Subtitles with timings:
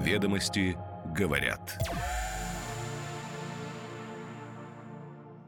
[0.00, 0.78] Ведомости
[1.14, 1.60] говорят.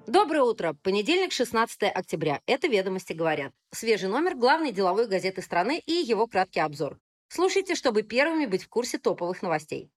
[0.07, 0.77] Доброе утро.
[0.83, 2.43] Понедельник, 16 октября.
[2.45, 3.55] Это «Ведомости говорят».
[3.71, 6.99] Свежий номер главной деловой газеты страны и его краткий обзор.
[7.29, 9.91] Слушайте, чтобы первыми быть в курсе топовых новостей.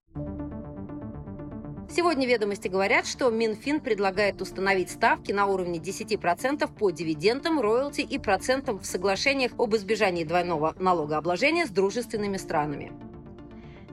[1.94, 8.18] Сегодня ведомости говорят, что Минфин предлагает установить ставки на уровне 10% по дивидендам, роялти и
[8.18, 12.94] процентам в соглашениях об избежании двойного налогообложения с дружественными странами.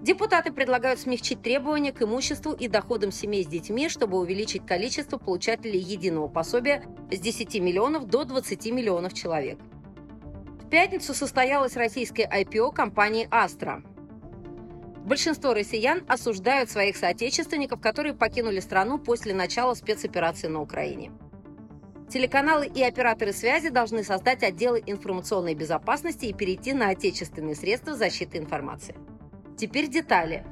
[0.02, 5.78] Депутаты предлагают смягчить требования к имуществу и доходам семей с детьми, чтобы увеличить количество получателей
[5.78, 9.60] единого пособия с 10 миллионов до 20 миллионов человек.
[10.60, 13.84] В пятницу состоялась российская IPO компании «Астра».
[15.04, 21.12] Большинство россиян осуждают своих соотечественников, которые покинули страну после начала спецоперации на Украине.
[22.12, 28.38] Телеканалы и операторы связи должны создать отделы информационной безопасности и перейти на отечественные средства защиты
[28.38, 28.96] информации.
[29.62, 30.44] Теперь детали.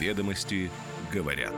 [0.00, 0.70] Ведомости
[1.12, 1.52] говорят.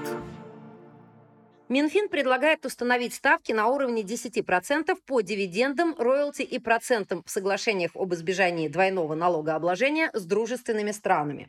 [1.69, 8.13] Минфин предлагает установить ставки на уровне 10% по дивидендам, роялти и процентам в соглашениях об
[8.13, 11.49] избежании двойного налогообложения с дружественными странами.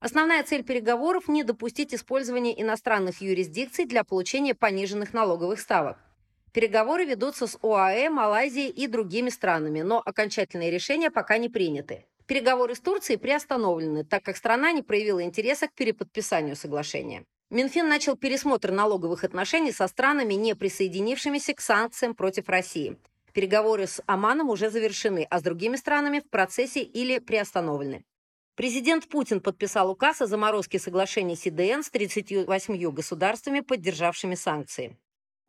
[0.00, 5.98] Основная цель переговоров– не допустить использования иностранных юрисдикций для получения пониженных налоговых ставок.
[6.52, 12.06] Переговоры ведутся с ОАЭ, Малайзией и другими странами, но окончательные решения пока не приняты.
[12.26, 17.24] Переговоры с Турцией приостановлены, так как страна не проявила интереса к переподписанию соглашения.
[17.50, 22.96] Минфин начал пересмотр налоговых отношений со странами, не присоединившимися к санкциям против России.
[23.34, 28.04] Переговоры с Оманом уже завершены, а с другими странами в процессе или приостановлены.
[28.56, 34.96] Президент Путин подписал указ о заморозке соглашений СИДН с 38 государствами, поддержавшими санкции.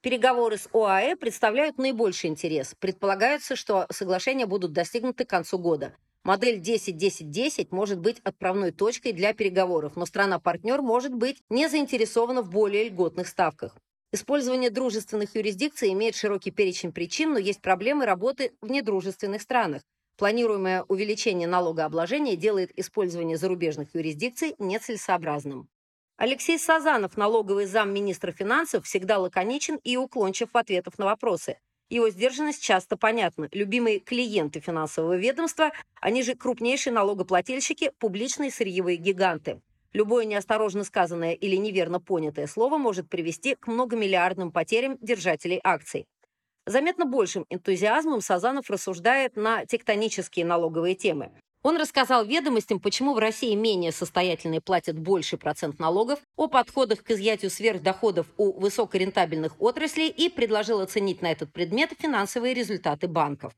[0.01, 2.75] Переговоры с ОАЭ представляют наибольший интерес.
[2.79, 5.95] Предполагается, что соглашения будут достигнуты к концу года.
[6.25, 12.49] Модель 10-10-10 может быть отправной точкой для переговоров, но страна-партнер может быть не заинтересована в
[12.49, 13.77] более льготных ставках.
[14.11, 19.83] Использование дружественных юрисдикций имеет широкий перечень причин, но есть проблемы работы в недружественных странах.
[20.17, 25.69] Планируемое увеличение налогообложения делает использование зарубежных юрисдикций нецелесообразным.
[26.17, 31.59] Алексей Сазанов, налоговый замминистра финансов, всегда лаконичен и уклончив в ответах на вопросы.
[31.89, 33.47] Его сдержанность часто понятна.
[33.51, 39.61] Любимые клиенты финансового ведомства, они же крупнейшие налогоплательщики, публичные сырьевые гиганты.
[39.93, 46.05] Любое неосторожно сказанное или неверно понятое слово может привести к многомиллиардным потерям держателей акций.
[46.65, 51.31] Заметно большим энтузиазмом Сазанов рассуждает на тектонические налоговые темы.
[51.65, 57.09] Он рассказал ведомостям, почему в России менее состоятельные платят больше процент налогов, о подходах к
[57.09, 63.51] изъятию сверхдоходов у высокорентабельных отраслей и предложил оценить на этот предмет финансовые результаты банков.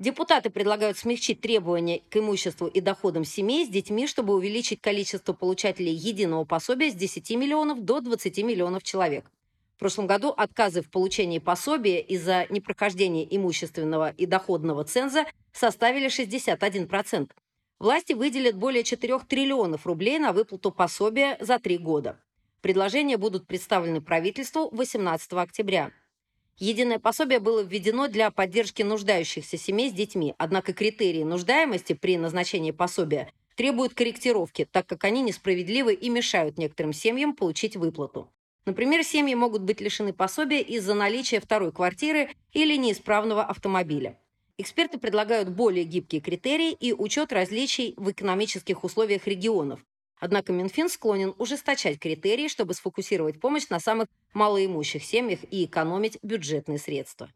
[0.00, 5.94] Депутаты предлагают смягчить требования к имуществу и доходам семей с детьми, чтобы увеличить количество получателей
[5.94, 9.30] единого пособия с 10 миллионов до 20 миллионов человек.
[9.78, 17.30] В прошлом году отказы в получении пособия из-за непрохождения имущественного и доходного ценза составили 61%.
[17.78, 22.18] Власти выделят более 4 триллионов рублей на выплату пособия за три года.
[22.60, 25.92] Предложения будут представлены правительству 18 октября.
[26.56, 32.72] Единое пособие было введено для поддержки нуждающихся семей с детьми, однако критерии нуждаемости при назначении
[32.72, 38.28] пособия требуют корректировки, так как они несправедливы и мешают некоторым семьям получить выплату.
[38.68, 44.20] Например, семьи могут быть лишены пособия из-за наличия второй квартиры или неисправного автомобиля.
[44.58, 49.80] Эксперты предлагают более гибкие критерии и учет различий в экономических условиях регионов.
[50.20, 56.76] Однако Минфин склонен ужесточать критерии, чтобы сфокусировать помощь на самых малоимущих семьях и экономить бюджетные
[56.76, 57.30] средства.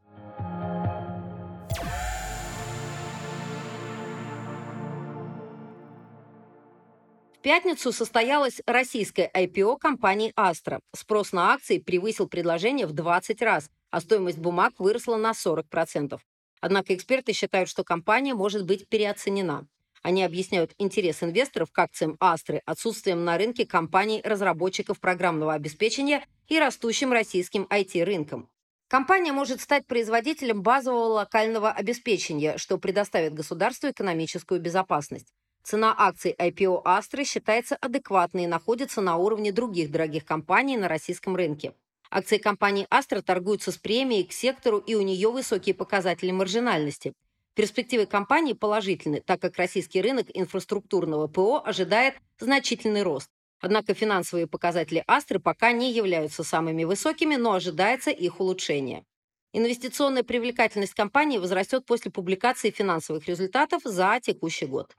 [7.43, 10.81] Пятницу состоялась российская IPO компании «Астра».
[10.95, 16.19] Спрос на акции превысил предложение в 20 раз, а стоимость бумаг выросла на 40%.
[16.61, 19.67] Однако эксперты считают, что компания может быть переоценена.
[20.03, 27.13] Они объясняют интерес инвесторов к акциям «Астры» отсутствием на рынке компаний-разработчиков программного обеспечения и растущим
[27.13, 28.49] российским IT-рынком.
[28.89, 35.33] Компания может стать производителем базового локального обеспечения, что предоставит государству экономическую безопасность.
[35.63, 41.37] Цена акций IPO Astra считается адекватной и находится на уровне других дорогих компаний на российском
[41.37, 41.73] рынке.
[42.11, 47.13] Акции компании Astra торгуются с премией к сектору, и у нее высокие показатели маржинальности.
[47.55, 53.31] Перспективы компании положительны, так как российский рынок инфраструктурного ПО ожидает значительный рост.
[53.61, 59.05] Однако финансовые показатели Астры пока не являются самыми высокими, но ожидается их улучшение.
[59.53, 64.97] Инвестиционная привлекательность компании возрастет после публикации финансовых результатов за текущий год.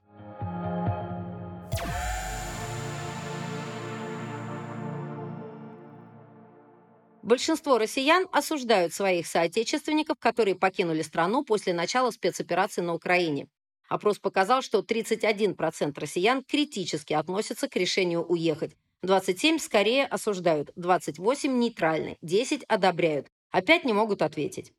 [7.24, 13.48] Большинство россиян осуждают своих соотечественников, которые покинули страну после начала спецоперации на Украине.
[13.88, 18.76] Опрос показал, что 31% россиян критически относятся к решению уехать.
[19.00, 24.74] 27 скорее осуждают, 28 нейтральны, 10 одобряют, 5 не могут ответить.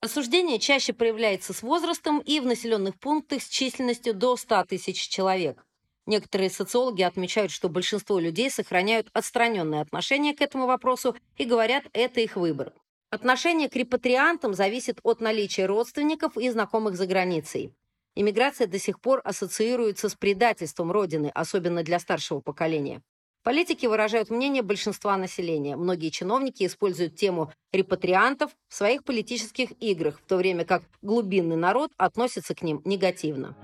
[0.00, 5.66] Осуждение чаще проявляется с возрастом и в населенных пунктах с численностью до 100 тысяч человек.
[6.06, 12.20] Некоторые социологи отмечают, что большинство людей сохраняют отстраненное отношение к этому вопросу и говорят, это
[12.20, 12.72] их выбор.
[13.10, 17.72] Отношение к репатриантам зависит от наличия родственников и знакомых за границей.
[18.14, 23.02] Иммиграция до сих пор ассоциируется с предательством Родины, особенно для старшего поколения.
[23.42, 25.76] Политики выражают мнение большинства населения.
[25.76, 31.90] Многие чиновники используют тему репатриантов в своих политических играх, в то время как глубинный народ
[31.96, 33.56] относится к ним негативно.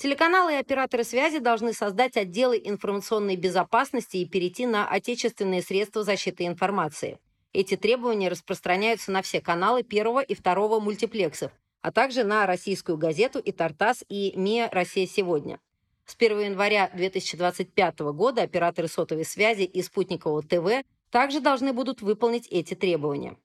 [0.00, 6.46] Телеканалы и операторы связи должны создать отделы информационной безопасности и перейти на отечественные средства защиты
[6.46, 7.18] информации.
[7.52, 11.52] Эти требования распространяются на все каналы первого и второго мультиплексов,
[11.82, 15.60] а также на российскую газету и Тартас и МИА «Россия сегодня».
[16.06, 22.48] С 1 января 2025 года операторы сотовой связи и спутникового ТВ также должны будут выполнить
[22.48, 23.36] эти требования.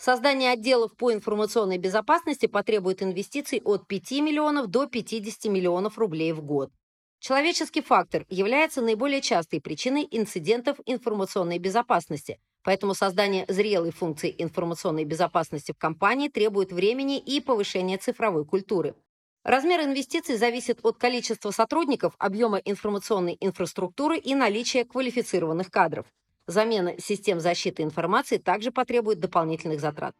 [0.00, 6.40] Создание отделов по информационной безопасности потребует инвестиций от 5 миллионов до 50 миллионов рублей в
[6.40, 6.70] год.
[7.18, 15.72] Человеческий фактор является наиболее частой причиной инцидентов информационной безопасности, поэтому создание зрелой функции информационной безопасности
[15.72, 18.94] в компании требует времени и повышения цифровой культуры.
[19.42, 26.06] Размер инвестиций зависит от количества сотрудников, объема информационной инфраструктуры и наличия квалифицированных кадров.
[26.48, 30.16] Замена систем защиты информации также потребует дополнительных затрат.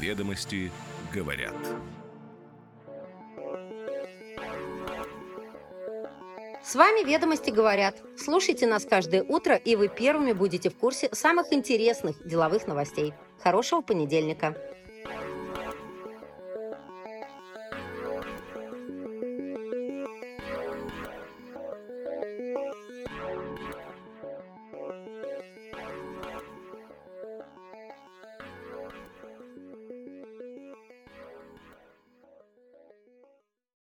[0.00, 0.72] Ведомости
[1.14, 1.54] говорят.
[6.64, 8.02] С вами «Ведомости говорят».
[8.18, 13.14] Слушайте нас каждое утро, и вы первыми будете в курсе самых интересных деловых новостей.
[13.38, 14.56] Хорошего понедельника!